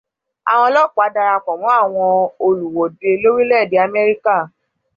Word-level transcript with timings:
Àwọn 0.51 0.65
ọlọ́pàá 0.67 1.13
darapọ̀ 1.15 1.55
mọ́ 1.61 1.73
àwọn 1.81 2.09
olùwọ́de 2.45 3.09
lórílẹ̀èdè 3.21 3.77
Amẹ́ríkà. 3.85 4.35